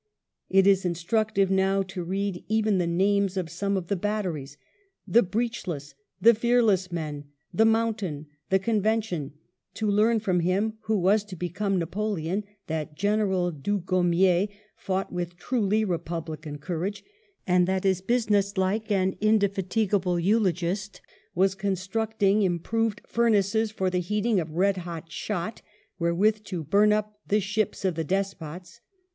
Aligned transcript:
It 0.49 0.65
is 0.65 0.83
instructive 0.83 1.51
now 1.51 1.83
to 1.83 2.03
read 2.03 2.43
even 2.47 2.79
the 2.79 2.87
names 2.87 3.37
of 3.37 3.51
some 3.51 3.77
of 3.77 3.85
the 3.85 3.95
batteries— 3.95 4.57
the" 5.07 5.21
Breechless," 5.31 5.93
the 6.19 6.33
"Fear 6.33 6.63
less 6.63 6.91
Men," 6.91 7.25
the 7.53 7.65
"Mountain," 7.65 8.25
the 8.49 8.57
"Convention"— 8.57 9.33
to 9.75 9.87
learn 9.91 10.19
from 10.19 10.39
him 10.39 10.73
who 10.85 10.97
was 10.97 11.23
to 11.25 11.35
become 11.35 11.77
Napoleon, 11.77 12.43
that 12.65 12.95
General 12.95 13.51
Dugommier 13.51 14.47
fought 14.75 15.13
with 15.13 15.37
truly" 15.37 15.85
republican" 15.85 16.57
courage, 16.57 17.03
and 17.45 17.67
that 17.67 17.83
his 17.83 18.01
business 18.01 18.57
like 18.57 18.89
and 18.91 19.15
indefatigable 19.21 20.19
eulogist 20.19 20.99
was 21.35 21.53
con 21.53 21.73
structing 21.75 22.41
improved 22.41 23.01
furnaces 23.05 23.69
for 23.69 23.91
the 23.91 23.99
heating 23.99 24.39
of 24.39 24.49
red 24.55 24.77
hot 24.77 25.11
shot, 25.11 25.61
wherewith 25.99 26.43
to 26.45 26.63
bum 26.63 26.91
up" 26.91 27.19
the 27.27 27.39
ships 27.39 27.85
of 27.85 27.93
the 27.93 28.03
despots." 28.03 28.81